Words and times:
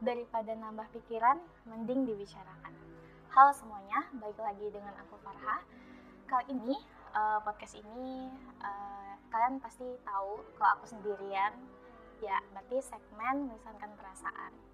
Daripada 0.00 0.56
nambah 0.56 0.88
pikiran, 0.96 1.36
mending 1.68 2.08
dibicarakan. 2.08 2.72
Halo 3.36 3.52
semuanya, 3.52 4.08
balik 4.16 4.40
lagi 4.40 4.72
dengan 4.72 4.96
aku 4.96 5.20
Farha. 5.20 5.60
Kali 6.24 6.56
ini 6.56 6.72
uh, 7.12 7.36
podcast 7.44 7.76
ini 7.76 8.32
uh, 8.64 9.12
kalian 9.28 9.60
pasti 9.60 9.84
tahu 10.00 10.40
kalau 10.56 10.72
aku 10.80 10.88
sendirian. 10.88 11.52
Ya, 12.24 12.40
berarti 12.48 12.80
segmen 12.80 13.52
melisankan 13.52 13.92
perasaan. 14.00 14.69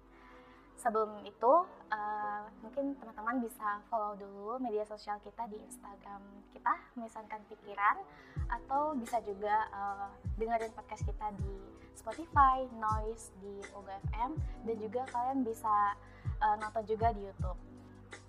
Sebelum 0.77 1.25
itu, 1.25 1.53
uh, 1.89 2.43
mungkin 2.61 2.93
teman-teman 3.01 3.41
bisa 3.41 3.81
follow 3.89 4.13
dulu 4.13 4.61
media 4.61 4.85
sosial 4.85 5.17
kita 5.25 5.49
di 5.49 5.57
Instagram 5.57 6.21
kita, 6.53 6.73
melisankan 6.93 7.41
pikiran, 7.49 7.97
atau 8.45 8.93
bisa 8.93 9.17
juga 9.25 9.65
uh, 9.73 10.13
dengerin 10.37 10.69
podcast 10.77 11.01
kita 11.01 11.33
di 11.41 11.53
Spotify, 11.97 12.69
Noise, 12.77 13.33
di 13.41 13.57
Pogo 13.73 13.89
FM, 14.13 14.37
dan 14.69 14.75
juga 14.77 15.01
kalian 15.09 15.41
bisa 15.41 15.97
uh, 16.45 16.55
nonton 16.61 16.85
juga 16.85 17.09
di 17.09 17.25
YouTube. 17.25 17.57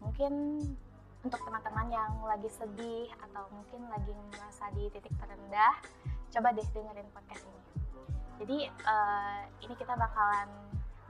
Mungkin 0.01 0.32
untuk 1.20 1.40
teman-teman 1.45 1.92
yang 1.92 2.16
lagi 2.24 2.48
sedih 2.48 3.12
atau 3.28 3.45
mungkin 3.52 3.84
lagi 3.92 4.16
merasa 4.32 4.73
di 4.73 4.88
titik 4.88 5.12
terendah, 5.20 5.84
coba 6.32 6.56
deh 6.56 6.65
dengerin 6.73 7.12
podcast 7.12 7.45
ini. 7.45 7.62
Jadi 8.40 8.59
uh, 8.88 9.40
ini 9.68 9.74
kita 9.76 9.92
bakalan 9.98 10.48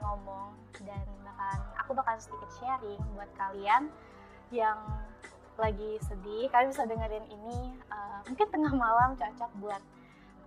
ngomong 0.00 0.54
dan 0.82 1.06
bakalan 1.26 1.60
aku 1.78 1.90
bakalan 1.96 2.20
sedikit 2.20 2.50
sharing 2.60 3.00
buat 3.16 3.30
kalian 3.38 3.90
yang 4.54 4.78
lagi 5.58 5.98
sedih. 6.06 6.46
Kalian 6.54 6.70
bisa 6.70 6.86
dengerin 6.86 7.26
ini 7.28 7.74
uh, 7.90 8.22
mungkin 8.30 8.46
tengah 8.48 8.72
malam 8.72 9.18
cocok 9.18 9.50
buat 9.58 9.82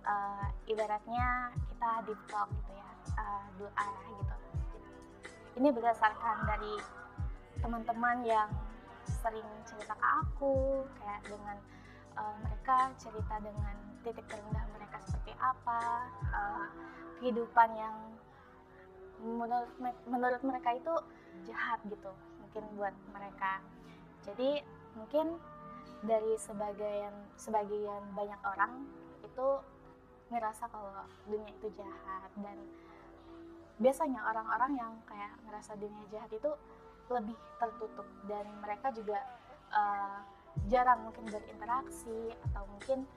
uh, 0.08 0.46
ibaratnya 0.66 1.52
kita 1.68 1.90
di 2.08 2.14
vlog 2.26 2.48
gitu 2.48 2.72
ya 2.72 2.88
uh, 3.20 3.46
dua 3.60 3.70
arah 3.76 4.06
gitu. 4.08 4.36
Ini 5.60 5.68
berdasarkan 5.68 6.36
dari 6.48 6.74
teman-teman 7.60 8.24
yang 8.24 8.48
sering 9.04 9.46
cerita 9.68 9.94
ke 9.94 10.06
aku 10.24 10.82
kayak 10.98 11.22
dengan 11.28 11.56
uh, 12.16 12.34
mereka 12.42 12.90
cerita 12.98 13.36
dengan 13.38 13.74
titik 14.02 14.26
terendah 14.26 14.64
mereka 14.74 14.98
seperti 15.06 15.32
apa 15.38 16.10
uh, 16.34 16.66
kehidupan 17.22 17.68
yang 17.78 17.96
menurut 19.22 19.70
menurut 20.10 20.42
mereka 20.42 20.74
itu 20.74 20.94
jahat 21.46 21.78
gitu 21.86 22.10
mungkin 22.42 22.62
buat 22.76 22.94
mereka. 23.14 23.62
Jadi 24.26 24.60
mungkin 24.98 25.38
dari 26.02 26.34
sebagian 26.36 27.14
sebagian 27.38 28.02
banyak 28.12 28.40
orang 28.42 28.86
itu 29.22 29.48
ngerasa 30.28 30.68
kalau 30.68 30.90
dunia 31.30 31.48
itu 31.48 31.68
jahat. 31.78 32.30
Dan 32.36 32.58
biasanya 33.80 34.20
orang-orang 34.26 34.72
yang 34.76 34.92
kayak 35.08 35.32
ngerasa 35.48 35.78
dunia 35.78 36.04
jahat 36.10 36.30
itu 36.34 36.50
lebih 37.08 37.38
tertutup. 37.56 38.06
Dan 38.28 38.44
mereka 38.60 38.92
juga 38.92 39.18
uh, 39.72 40.20
jarang 40.68 41.08
mungkin 41.08 41.24
berinteraksi 41.32 42.36
atau 42.50 42.68
mungkin 42.68 43.08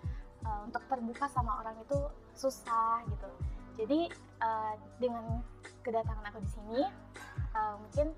uh, 0.48 0.64
untuk 0.64 0.82
terbuka 0.88 1.28
sama 1.28 1.60
orang 1.60 1.76
itu 1.84 2.00
susah 2.32 3.04
gitu 3.12 3.30
jadi 3.76 4.10
uh, 4.42 4.74
dengan 4.98 5.44
kedatangan 5.86 6.26
aku 6.34 6.40
di 6.42 6.50
sini 6.50 6.82
uh, 7.56 7.76
mungkin 7.80 8.12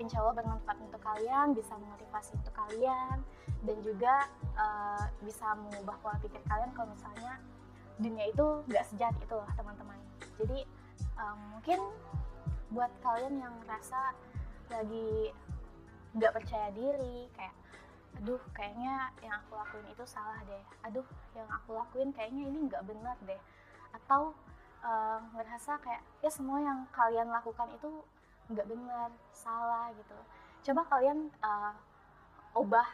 insya 0.00 0.24
Allah 0.24 0.40
bermanfaat 0.40 0.80
untuk 0.80 1.00
kalian 1.04 1.52
bisa 1.52 1.76
memotivasi 1.76 2.32
untuk 2.40 2.54
kalian 2.56 3.20
dan 3.68 3.76
juga 3.84 4.24
uh, 4.56 5.04
bisa 5.20 5.52
mengubah 5.60 5.96
pola 6.00 6.16
pikir 6.24 6.40
kalian 6.48 6.72
kalau 6.72 6.88
misalnya 6.88 7.36
dunia 8.00 8.32
itu 8.32 8.64
nggak 8.64 8.84
sejahat 8.88 9.12
itu 9.20 9.36
lah 9.36 9.52
teman-teman. 9.60 10.00
Jadi 10.40 10.64
uh, 11.20 11.36
mungkin 11.52 11.78
buat 12.72 12.88
kalian 13.04 13.44
yang 13.44 13.52
ngerasa 13.60 14.16
lagi 14.72 15.36
nggak 16.16 16.32
percaya 16.32 16.72
diri 16.72 17.28
kayak 17.36 17.54
aduh 18.18 18.40
kayaknya 18.56 19.12
yang 19.20 19.36
aku 19.44 19.52
lakuin 19.60 19.86
itu 19.92 20.04
salah 20.08 20.40
deh. 20.48 20.64
Aduh 20.88 21.04
yang 21.36 21.48
aku 21.52 21.76
lakuin 21.76 22.08
kayaknya 22.16 22.48
ini 22.48 22.58
nggak 22.72 22.88
benar 22.88 23.20
deh. 23.28 23.40
Atau 23.92 24.32
uh, 24.84 25.18
ngerasa 25.36 25.80
kayak 25.80 26.02
ya 26.20 26.30
semua 26.32 26.60
yang 26.60 26.84
kalian 26.92 27.28
lakukan 27.28 27.68
itu 27.72 28.04
nggak 28.50 28.66
benar 28.66 29.10
salah 29.32 29.92
gitu. 29.94 30.16
Coba 30.70 30.84
kalian 30.90 31.30
uh, 31.40 31.72
ubah 32.56 32.88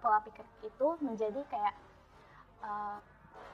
pola 0.00 0.22
pikir 0.24 0.46
itu 0.64 0.86
menjadi 1.04 1.44
kayak 1.52 1.76
uh, 2.64 2.98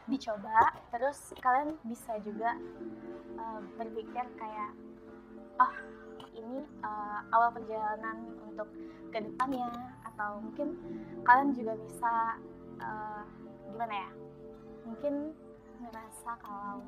dicoba 0.06 0.70
terus 0.94 1.34
kalian 1.42 1.74
bisa 1.82 2.14
juga 2.22 2.54
uh, 3.34 3.60
berpikir 3.74 4.22
kayak 4.38 4.70
oh 5.58 5.74
ini 6.36 6.62
uh, 6.86 7.26
awal 7.34 7.50
perjalanan 7.50 8.30
untuk 8.47 8.70
ke 9.10 9.18
depannya 9.18 9.66
atau 10.06 10.38
mungkin 10.38 10.78
kalian 11.26 11.50
juga 11.58 11.74
bisa 11.82 12.38
uh, 12.78 13.26
gimana 13.66 13.94
ya 14.06 14.10
mungkin 14.86 15.34
ngerasa 15.81 16.31
kalau 16.41 16.82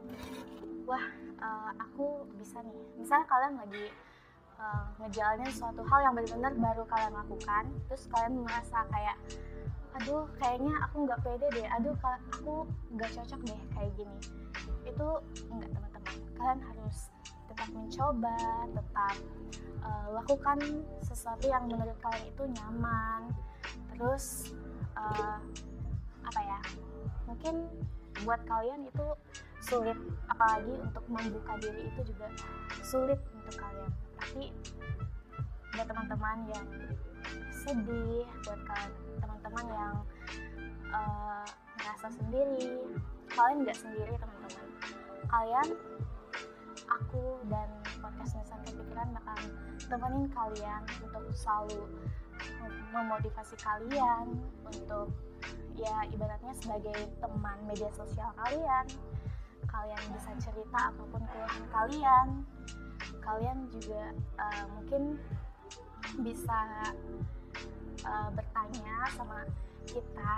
wah 0.89 1.05
uh, 1.43 1.71
aku 1.77 2.25
bisa 2.41 2.61
nih. 2.65 2.81
Misalnya 2.97 3.27
kalian 3.29 3.55
lagi 3.61 3.85
uh, 4.59 4.87
ngejalanin 5.03 5.53
suatu 5.53 5.85
hal 5.85 6.01
yang 6.09 6.15
benar-benar 6.17 6.53
baru 6.57 6.85
kalian 6.89 7.15
lakukan 7.15 7.65
terus 7.89 8.05
kalian 8.11 8.43
merasa 8.43 8.85
kayak 8.91 9.17
aduh 9.99 10.25
kayaknya 10.39 10.75
aku 10.85 10.97
nggak 11.05 11.21
pede 11.21 11.47
deh. 11.55 11.69
Aduh 11.81 11.95
aku 12.05 12.67
nggak 12.95 13.11
cocok 13.13 13.41
deh 13.45 13.61
kayak 13.77 13.91
gini. 13.97 14.19
Itu 14.87 15.09
enggak 15.53 15.71
teman-teman. 15.75 16.15
Kalian 16.39 16.61
harus 16.65 16.97
tetap 17.49 17.69
mencoba 17.75 18.37
tetap 18.73 19.17
uh, 19.83 20.09
lakukan 20.15 20.59
sesuatu 21.03 21.45
yang 21.49 21.67
menurut 21.67 21.97
kalian 22.01 22.27
itu 22.31 22.43
nyaman. 22.61 23.23
Terus 23.93 24.55
uh, 24.95 25.39
apa 26.29 26.41
ya 26.45 26.61
mungkin 27.25 27.69
buat 28.25 28.41
kalian 28.47 28.89
itu 28.89 29.07
sulit 29.59 29.99
apalagi 30.31 30.73
untuk 30.79 31.05
membuka 31.11 31.59
diri 31.61 31.91
itu 31.91 32.01
juga 32.15 32.29
sulit 32.83 33.21
untuk 33.35 33.55
kalian. 33.59 33.93
Tapi 34.19 34.43
buat 35.75 35.87
teman-teman 35.87 36.39
yang 36.51 36.67
sedih 37.53 38.25
buat 38.47 38.61
teman-teman 39.21 39.67
yang 39.69 39.95
uh, 40.95 41.47
merasa 41.79 42.09
sendiri 42.17 42.87
kalian 43.29 43.59
nggak 43.67 43.79
sendiri 43.79 44.15
teman-teman. 44.17 44.67
Kalian 45.29 45.69
aku 46.89 47.37
dan 47.53 47.69
podcast 48.01 48.33
Nisan 48.41 48.61
Kepikiran 48.65 49.09
bakal 49.13 49.39
temenin 49.89 50.27
kalian 50.33 50.83
untuk 51.05 51.25
selalu 51.37 51.85
memotivasi 52.93 53.57
kalian 53.61 54.39
untuk 54.65 55.13
ya 55.79 56.03
ibaratnya 56.11 56.53
sebagai 56.59 56.99
teman 57.23 57.59
media 57.69 57.91
sosial 57.95 58.31
kalian. 58.41 58.87
Kalian 59.69 60.03
bisa 60.17 60.31
cerita 60.41 60.79
apa 60.91 61.03
pun 61.13 61.23
keluhan 61.29 61.65
kalian. 61.71 62.29
Kalian 63.23 63.59
juga 63.69 64.17
uh, 64.41 64.65
mungkin 64.73 65.21
bisa 66.25 66.61
uh, 68.09 68.31
bertanya 68.33 68.97
sama 69.13 69.45
kita 69.85 70.35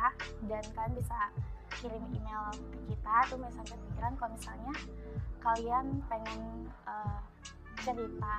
dan 0.50 0.64
kalian 0.74 0.94
bisa 0.98 1.18
kirim 1.80 2.02
email 2.12 2.50
ke 2.52 2.78
kita. 2.92 3.14
Tuh 3.30 3.38
misalnya 3.38 3.76
pikiran 3.88 4.12
kalau 4.18 4.32
misalnya 4.34 4.74
kalian 5.40 5.86
pengen 6.10 6.40
uh, 6.84 7.20
cerita 7.80 8.36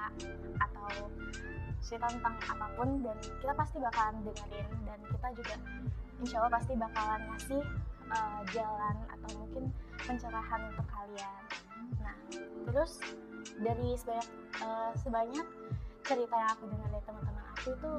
atau 0.62 0.88
cerita 1.81 2.07
tentang 2.07 2.35
apa 2.46 2.68
pun 2.78 2.90
dan 3.02 3.18
kita 3.19 3.53
pasti 3.57 3.78
bakalan 3.81 4.16
dengerin 4.24 4.69
dan 4.85 5.00
kita 5.09 5.28
juga 5.34 5.56
insya 6.22 6.35
Allah 6.40 6.53
pasti 6.53 6.74
bakalan 6.78 7.22
ngasih 7.34 7.62
uh, 8.13 8.41
jalan 8.53 8.96
atau 9.09 9.30
mungkin 9.41 9.63
pencerahan 10.06 10.62
untuk 10.69 10.88
kalian. 10.88 11.41
Nah, 12.00 12.16
terus 12.69 13.01
dari 13.57 13.97
sebanyak 13.97 14.30
uh, 14.62 14.91
sebanyak 15.01 15.47
cerita 16.06 16.36
yang 16.38 16.51
aku 16.54 16.63
dengar 16.69 16.89
dari 16.94 17.06
teman-teman 17.06 17.45
aku 17.57 17.68
itu 17.74 17.92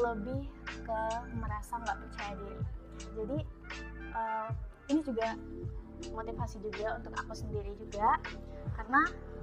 lebih 0.00 0.40
ke 0.84 1.00
merasa 1.36 1.72
nggak 1.80 1.98
percaya 2.06 2.32
diri. 2.36 2.60
Jadi 3.16 3.38
uh, 4.12 4.48
ini 4.92 5.00
juga 5.00 5.28
motivasi 6.12 6.56
juga 6.64 6.96
untuk 6.96 7.12
aku 7.14 7.32
sendiri 7.36 7.72
juga. 7.76 8.16
Karena 8.76 9.00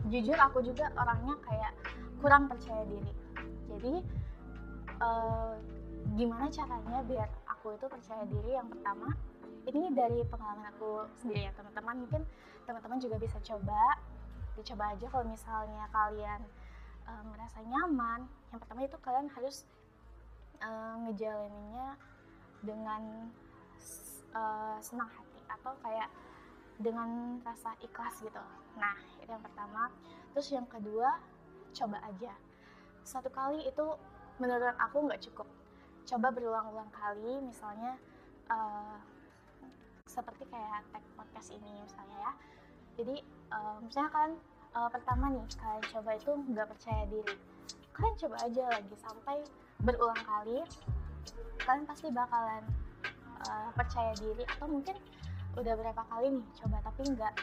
jujur 0.10 0.38
aku 0.38 0.66
juga 0.66 0.90
orangnya 0.98 1.38
kayak 1.46 1.74
kurang 2.22 2.50
percaya 2.50 2.84
diri. 2.90 3.14
Jadi 3.70 3.94
uh, 5.04 5.54
gimana 6.18 6.50
caranya 6.50 7.00
biar 7.06 7.30
aku 7.46 7.78
itu 7.78 7.86
percaya 7.86 8.24
diri? 8.26 8.58
Yang 8.58 8.78
pertama 8.78 9.14
ini 9.68 9.92
dari 9.94 10.20
pengalaman 10.26 10.68
aku 10.74 11.06
sendiri 11.22 11.48
ya 11.48 11.52
teman-teman. 11.54 11.96
Mungkin 12.08 12.22
teman-teman 12.66 12.98
juga 12.98 13.16
bisa 13.22 13.38
coba. 13.44 14.02
Dicoba 14.58 14.98
aja 14.98 15.06
kalau 15.14 15.26
misalnya 15.30 15.86
kalian 15.94 16.42
merasa 17.08 17.64
nyaman. 17.64 18.28
Yang 18.52 18.60
pertama 18.68 18.80
itu 18.84 18.98
kalian 19.00 19.28
harus 19.32 19.64
uh, 20.60 20.96
ngejalaninnya 21.08 21.96
dengan 22.66 23.32
uh, 24.34 24.78
senang 24.82 25.08
hati 25.08 25.40
atau 25.48 25.74
kayak 25.86 26.10
dengan 26.78 27.42
rasa 27.42 27.74
ikhlas 27.82 28.22
gitu. 28.22 28.42
Nah 28.78 28.96
itu 29.22 29.30
yang 29.30 29.44
pertama. 29.44 29.90
Terus 30.34 30.48
yang 30.54 30.68
kedua 30.70 31.18
coba 31.74 31.98
aja. 32.06 32.34
Satu 33.02 33.30
kali 33.34 33.66
itu 33.66 33.86
menurut 34.38 34.76
aku 34.78 35.06
nggak 35.10 35.22
cukup. 35.30 35.48
Coba 36.08 36.32
berulang-ulang 36.32 36.90
kali 36.94 37.42
misalnya 37.42 37.98
uh, 38.48 38.98
seperti 40.08 40.48
kayak 40.48 40.86
tag 40.94 41.04
podcast 41.18 41.52
ini 41.52 41.72
misalnya 41.84 42.18
ya. 42.22 42.34
Jadi 42.98 43.16
uh, 43.54 43.78
misalnya 43.84 44.12
kan 44.14 44.30
uh, 44.78 44.90
pertama 44.90 45.34
nih 45.34 45.46
kalian 45.58 45.86
coba 45.92 46.10
itu 46.16 46.32
nggak 46.54 46.68
percaya 46.70 47.04
diri. 47.10 47.36
Kalian 47.94 48.16
coba 48.22 48.36
aja 48.46 48.64
lagi 48.70 48.96
sampai 49.02 49.38
berulang 49.82 50.22
kali 50.26 50.62
kalian 51.68 51.84
pasti 51.84 52.08
bakalan 52.16 52.64
uh, 53.44 53.70
percaya 53.76 54.16
diri 54.16 54.48
atau 54.48 54.72
mungkin 54.72 54.96
udah 55.58 55.74
berapa 55.74 56.02
kali 56.08 56.38
nih 56.38 56.48
coba 56.62 56.78
tapi 56.86 57.02
nggak 57.12 57.34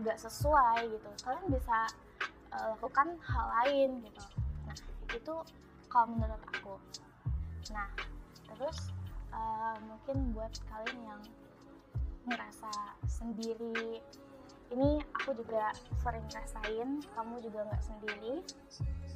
nggak 0.00 0.18
sesuai 0.18 0.88
gitu. 0.88 1.08
Kalian 1.22 1.46
bisa 1.52 1.78
uh, 2.50 2.74
lakukan 2.74 3.14
hal 3.20 3.46
lain 3.60 3.90
gitu. 4.08 4.22
Nah 4.64 4.76
itu 5.12 5.34
kalau 5.92 6.06
menurut 6.16 6.42
aku. 6.48 6.74
Nah 7.70 7.88
terus 8.48 8.90
uh, 9.30 9.76
mungkin 9.84 10.32
buat 10.32 10.52
kalian 10.72 10.98
yang 11.04 11.22
ngerasa 12.22 12.70
sendiri 13.10 14.00
ini 14.72 15.02
aku 15.20 15.36
juga 15.36 15.74
sering 16.00 16.24
rasain 16.32 17.02
kamu 17.12 17.34
juga 17.42 17.66
nggak 17.66 17.82
sendiri 17.82 18.40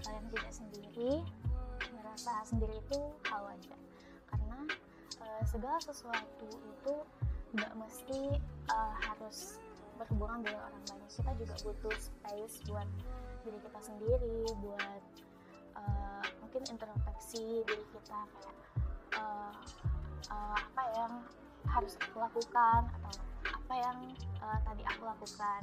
kalian 0.05 0.27
tidak 0.35 0.53
sendiri 0.53 1.13
ngerasa 1.97 2.33
sendiri 2.49 2.75
itu 2.77 2.99
hal 3.29 3.41
wajar. 3.45 3.79
Karena 4.29 4.61
uh, 5.21 5.43
segala 5.45 5.79
sesuatu 5.81 6.49
itu 6.49 6.95
nggak 7.55 7.73
mesti 7.79 8.41
uh, 8.71 8.95
harus 9.07 9.63
berhubungan 9.97 10.45
dengan 10.45 10.61
orang 10.67 10.83
banyak. 10.89 11.11
Kita 11.11 11.31
juga 11.39 11.55
butuh 11.63 11.97
space 11.97 12.57
buat 12.69 12.89
diri 13.47 13.59
kita 13.63 13.81
sendiri 13.81 14.39
buat 14.59 15.03
uh, 15.79 16.25
mungkin 16.43 16.63
introspeksi 16.67 17.63
diri 17.63 17.85
kita 17.95 18.19
kayak 18.35 18.57
uh, 19.17 19.55
uh, 20.31 20.57
apa 20.59 20.83
yang 20.99 21.13
harus 21.67 21.95
aku 21.99 22.23
lakukan 22.23 22.81
atau 22.91 23.13
apa 23.47 23.75
yang 23.75 23.99
uh, 24.43 24.59
tadi 24.67 24.83
aku 24.87 25.03
lakukan. 25.07 25.61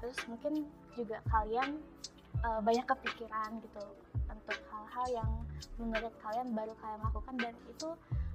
Terus 0.00 0.18
mungkin 0.28 0.66
juga 0.94 1.22
kalian 1.30 1.80
uh, 2.44 2.60
banyak 2.60 2.84
kepikiran 2.86 3.60
gitu 3.64 3.84
untuk 4.30 4.58
hal-hal 4.70 5.06
yang 5.12 5.30
menurut 5.78 6.12
kalian 6.20 6.48
baru 6.52 6.74
kalian 6.78 7.02
lakukan 7.04 7.34
dan 7.40 7.54
itu 7.68 7.88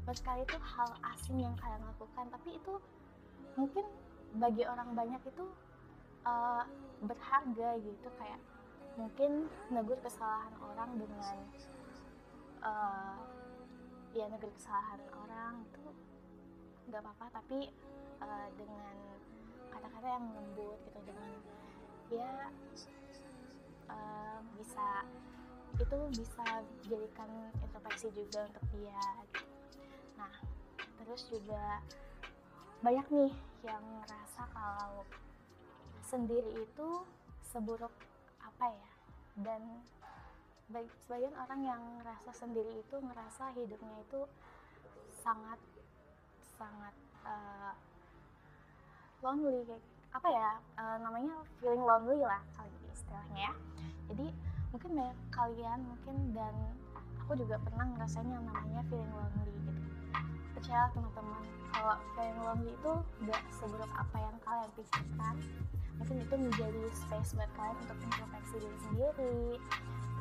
buat 0.06 0.22
kalian 0.22 0.46
itu 0.46 0.58
hal 0.62 0.90
asing 1.18 1.38
yang 1.42 1.56
kalian 1.58 1.82
lakukan. 1.82 2.26
Tapi 2.30 2.50
itu 2.62 2.74
mungkin 3.58 3.86
bagi 4.38 4.64
orang 4.70 4.94
banyak 4.94 5.22
itu 5.26 5.46
uh, 6.30 6.64
berharga 7.02 7.70
gitu. 7.82 8.08
Kayak 8.22 8.42
mungkin 8.96 9.50
negur 9.74 9.98
kesalahan 10.00 10.54
orang 10.62 10.90
dengan 10.96 11.36
uh, 12.62 13.18
ya 14.14 14.30
negur 14.30 14.54
kesalahan 14.54 15.02
orang 15.18 15.54
itu 15.66 15.84
nggak 16.94 17.02
apa-apa. 17.02 17.42
Tapi 17.42 17.74
uh, 18.22 18.48
dengan 18.54 18.96
kata-kata 19.74 20.08
yang 20.08 20.26
lembut 20.38 20.78
gitu 20.86 21.00
dengan 21.02 21.32
ya 22.14 22.32
uh, 23.90 24.40
bisa 24.62 25.04
itu 25.76 25.98
bisa 26.16 26.46
jadikan 26.88 27.28
introspeksi 27.60 28.08
juga 28.16 28.48
untuk 28.48 28.66
dia 28.72 29.02
gitu. 29.34 29.45
Nah 30.16 30.32
terus 31.04 31.28
juga 31.30 31.80
banyak 32.84 33.08
nih 33.10 33.34
yang 33.66 33.84
ngerasa 34.02 34.46
kalau 34.54 35.02
sendiri 36.06 36.54
itu 36.62 36.88
seburuk 37.42 37.92
apa 38.38 38.66
ya? 38.70 38.90
Dan 39.36 39.62
sebagian 41.06 41.34
orang 41.34 41.62
yang 41.66 41.82
ngerasa 42.02 42.32
sendiri 42.46 42.78
itu 42.78 42.96
ngerasa 43.02 43.54
hidupnya 43.58 43.96
itu 44.06 44.22
sangat 45.24 45.60
sangat 46.56 46.96
uh, 47.26 47.74
lonely 49.26 49.66
kayak 49.66 49.84
apa 50.14 50.28
ya? 50.30 50.50
Uh, 50.78 50.98
namanya 51.02 51.34
feeling 51.58 51.82
lonely 51.84 52.22
lah 52.22 52.42
kali 52.54 52.70
istilahnya 52.94 53.50
ya. 53.50 53.54
Jadi 54.14 54.28
mungkin 54.70 54.92
banyak 54.94 55.20
kalian 55.34 55.80
mungkin 55.90 56.16
dan 56.38 56.54
aku 57.26 57.34
juga 57.42 57.58
pernah 57.66 57.90
ngerasain 57.98 58.30
yang 58.30 58.46
namanya 58.46 58.86
feeling 58.86 59.10
lonely 59.10 59.50
gitu 59.50 59.72
percaya 60.66 60.90
teman-teman 60.98 61.46
kalau 61.78 61.94
feeling 62.18 62.40
lonely 62.42 62.74
itu 62.74 62.94
gak 63.30 63.44
seburuk 63.54 63.92
apa 63.94 64.18
yang 64.18 64.34
kalian 64.42 64.70
pikirkan. 64.74 65.36
Mungkin 66.02 66.18
itu 66.26 66.36
menjadi 66.42 66.84
space 66.90 67.38
buat 67.38 67.52
kalian 67.54 67.78
untuk 67.86 67.98
introspeksi 68.02 68.56
diri 68.58 68.80
sendiri. 68.90 69.42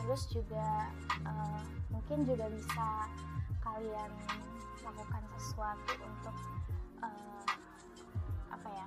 Terus 0.05 0.23
juga 0.29 0.69
uh, 1.25 1.64
mungkin 1.88 2.29
juga 2.29 2.44
bisa 2.52 3.08
kalian 3.64 4.11
melakukan 4.85 5.25
sesuatu 5.41 5.93
untuk 6.05 6.37
uh, 7.00 7.44
apa 8.52 8.69
ya 8.69 8.87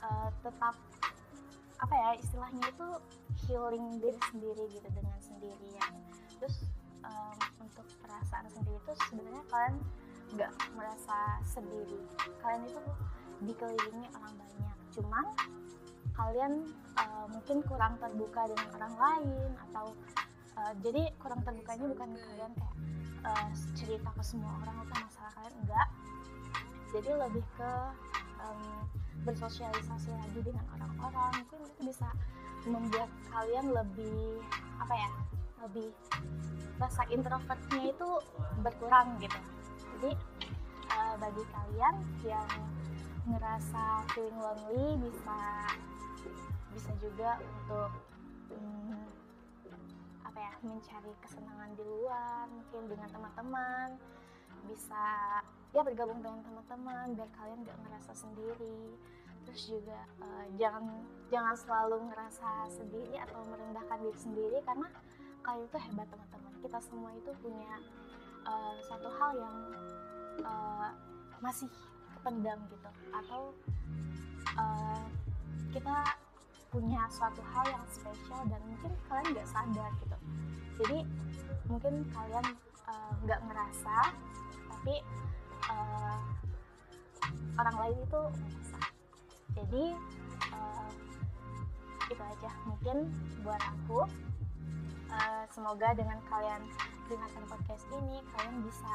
uh, 0.00 0.32
tetap 0.40 0.80
apa 1.76 1.92
ya 1.92 2.10
istilahnya 2.24 2.64
itu 2.72 2.88
healing 3.44 4.00
diri 4.00 4.20
sendiri 4.32 4.64
gitu 4.72 4.88
dengan 4.96 5.18
sendirian. 5.20 5.92
Terus 6.40 6.64
um, 7.04 7.36
untuk 7.60 7.84
perasaan 8.00 8.48
sendiri 8.48 8.80
itu 8.80 8.92
sebenarnya 9.12 9.44
kalian 9.52 9.76
nggak 10.34 10.52
merasa 10.78 11.40
sendiri. 11.46 11.98
Kalian 12.42 12.62
itu 12.70 12.80
dikelilingi 13.44 14.08
orang 14.14 14.34
banyak. 14.36 14.76
Cuman 14.94 15.26
kalian 16.14 16.52
uh, 16.98 17.26
mungkin 17.30 17.64
kurang 17.64 17.96
terbuka 17.96 18.44
dengan 18.50 18.68
orang 18.76 18.94
lain 18.98 19.50
atau 19.70 19.86
uh, 20.60 20.72
jadi 20.84 21.08
kurang 21.18 21.40
terbukanya 21.46 21.86
bukan 21.88 22.10
kalian 22.12 22.52
kayak 22.52 22.76
uh, 23.24 23.48
cerita 23.72 24.10
ke 24.12 24.22
semua 24.22 24.52
orang 24.60 24.76
atau 24.86 24.96
masalah 25.00 25.32
kalian 25.40 25.54
enggak. 25.64 25.88
Jadi 26.90 27.10
lebih 27.14 27.44
ke 27.54 27.72
um, 28.42 28.62
bersosialisasi 29.22 30.10
lagi 30.10 30.40
dengan 30.42 30.66
orang-orang. 30.74 31.46
Mungkin 31.46 31.60
itu 31.70 31.82
bisa 31.94 32.08
membuat 32.68 33.08
kalian 33.32 33.72
lebih 33.72 34.42
apa 34.76 34.94
ya 34.96 35.10
lebih 35.64 35.88
rasa 36.80 37.04
introvertnya 37.12 37.92
itu 37.92 38.08
berkurang 38.64 39.20
gitu 39.20 39.36
jadi 39.98 40.10
uh, 40.94 41.14
bagi 41.18 41.44
kalian 41.50 41.94
yang 42.26 42.48
ngerasa 43.28 43.84
feeling 44.14 44.38
lonely 44.38 44.86
bisa 45.06 45.38
bisa 46.70 46.90
juga 47.02 47.36
untuk 47.42 47.90
hmm, 48.54 49.06
apa 50.24 50.38
ya 50.38 50.52
mencari 50.62 51.12
kesenangan 51.20 51.70
di 51.74 51.84
luar 51.84 52.46
mungkin 52.50 52.82
dengan 52.86 53.08
teman-teman. 53.10 53.88
Bisa 54.68 55.04
ya 55.70 55.80
bergabung 55.82 56.22
dengan 56.22 56.42
teman-teman 56.42 57.06
biar 57.18 57.30
kalian 57.34 57.66
gak 57.66 57.78
ngerasa 57.86 58.12
sendiri. 58.14 58.94
Terus 59.48 59.62
juga 59.66 60.00
uh, 60.22 60.46
jangan 60.56 61.02
jangan 61.32 61.56
selalu 61.58 61.96
ngerasa 62.12 62.70
sendiri 62.70 63.18
atau 63.18 63.40
merendahkan 63.50 63.98
diri 64.04 64.18
sendiri 64.18 64.58
karena 64.62 64.88
kalian 65.42 65.66
itu 65.66 65.78
hebat 65.90 66.06
teman-teman. 66.08 66.52
Kita 66.60 66.78
semua 66.84 67.10
itu 67.16 67.30
punya 67.40 67.80
uh, 68.46 68.74
satu 68.84 69.08
hal 69.18 69.30
yang 69.36 69.56
uh, 70.44 70.90
masih 71.40 71.68
kependam 72.20 72.58
gitu. 72.68 72.90
Atau 73.12 73.52
uh, 74.56 75.04
kita 75.72 75.96
punya 76.70 77.02
suatu 77.10 77.42
hal 77.50 77.66
yang 77.66 77.84
spesial 77.90 78.42
dan 78.46 78.60
mungkin 78.62 78.92
kalian 79.10 79.26
nggak 79.34 79.48
sadar 79.50 79.90
gitu. 79.98 80.16
Jadi 80.80 80.98
mungkin 81.66 81.94
kalian 82.14 82.46
nggak 83.26 83.40
uh, 83.42 83.44
ngerasa 83.50 83.96
tapi 84.70 84.94
uh, 85.68 86.18
orang 87.58 87.76
lain 87.86 87.98
itu 88.00 88.22
merasa. 88.38 88.80
Jadi 89.58 89.84
uh, 90.54 90.90
itu 92.10 92.22
aja 92.22 92.50
mungkin 92.66 92.96
buat 93.42 93.62
aku 93.62 94.06
uh, 95.10 95.44
semoga 95.50 95.92
dengan 95.94 96.18
kalian 96.30 96.62
dengarkan 97.10 97.44
podcast 97.50 97.84
ini 97.90 98.22
kalian 98.34 98.56
bisa 98.62 98.92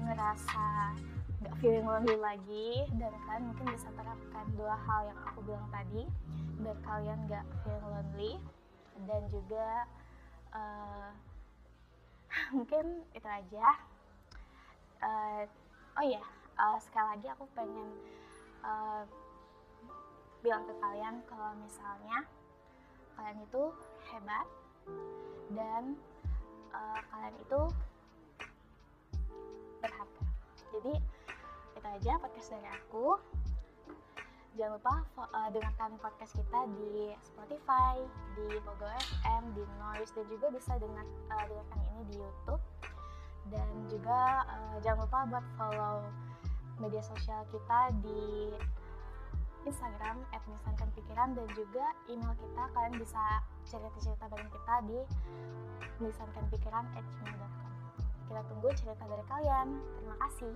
ngerasa 0.00 0.96
nggak 1.40 1.54
feeling 1.60 1.86
lonely 1.88 2.16
lagi 2.20 2.84
dan 3.00 3.12
kalian 3.24 3.44
mungkin 3.52 3.66
bisa 3.72 3.88
terapkan 3.96 4.46
dua 4.56 4.76
hal 4.76 5.08
yang 5.08 5.20
aku 5.24 5.40
bilang 5.44 5.68
tadi 5.72 6.04
biar 6.60 6.78
kalian 6.84 7.18
nggak 7.28 7.44
feeling 7.64 7.86
lonely 7.88 8.32
dan 9.08 9.22
juga 9.32 9.68
uh, 10.52 11.10
mungkin 12.56 13.04
itu 13.16 13.28
aja. 13.28 13.66
Uh, 15.00 15.48
oh 15.96 16.04
ya 16.04 16.20
yeah, 16.20 16.26
uh, 16.60 16.76
sekali 16.76 17.16
lagi 17.16 17.26
aku 17.32 17.48
pengen 17.56 17.88
uh, 18.60 19.08
bilang 20.44 20.64
ke 20.68 20.76
kalian 20.76 21.24
kalau 21.24 21.56
misalnya 21.56 22.28
kalian 23.16 23.40
itu 23.44 23.62
hebat 24.12 24.44
dan 25.54 25.98
uh, 26.70 27.00
kalian 27.10 27.34
itu 27.40 27.60
berharga 29.80 30.22
jadi 30.70 30.94
itu 31.74 31.88
aja 31.88 32.12
podcast 32.20 32.48
dari 32.52 32.68
aku 32.68 33.18
Jangan 34.58 34.82
lupa 34.82 34.94
uh, 35.30 35.48
dengarkan 35.54 35.94
podcast 36.02 36.34
kita 36.34 36.60
di 36.74 37.14
Spotify, 37.22 38.02
di 38.34 38.58
Pogo 38.66 38.82
FM, 38.98 39.54
di 39.54 39.62
Noise, 39.78 40.10
dan 40.10 40.26
juga 40.26 40.46
bisa 40.50 40.74
dengar, 40.74 41.06
uh, 41.30 41.44
dengarkan 41.46 41.80
ini 41.86 42.02
di 42.10 42.14
YouTube. 42.18 42.62
Dan 43.54 43.68
juga 43.86 44.42
uh, 44.50 44.76
jangan 44.82 45.06
lupa 45.06 45.18
buat 45.30 45.46
follow 45.54 45.96
media 46.82 47.02
sosial 47.04 47.46
kita 47.54 47.94
di 48.02 48.50
Instagram 49.68 50.24
@misankanpikiran 50.48 51.36
dan 51.36 51.46
juga 51.52 51.92
email 52.08 52.32
kita 52.36 52.62
kalian 52.72 52.94
bisa 52.96 53.22
cerita-cerita 53.68 54.24
bareng 54.28 54.50
kita 54.50 54.74
di 54.88 54.98
misankanpikiran@gmail.com. 56.00 57.72
Kita 58.30 58.42
tunggu 58.46 58.68
cerita 58.72 59.04
dari 59.04 59.24
kalian. 59.28 59.68
Terima 59.98 60.16
kasih. 60.26 60.54